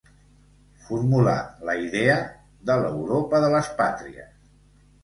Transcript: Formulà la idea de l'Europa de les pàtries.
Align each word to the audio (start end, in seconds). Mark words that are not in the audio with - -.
Formulà 0.87 1.35
la 1.69 1.75
idea 1.83 2.17
de 2.71 2.79
l'Europa 2.87 3.47
de 3.47 3.57
les 3.59 3.73
pàtries. 3.85 4.39